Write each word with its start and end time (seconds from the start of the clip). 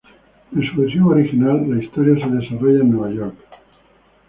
En 0.55 0.63
su 0.67 0.81
versión 0.81 1.03
original, 1.11 1.69
la 1.69 1.83
historia 1.83 2.15
se 2.25 2.31
desarrollaba 2.33 2.81
en 2.83 2.89
Nueva 2.91 3.11
York. 3.13 3.35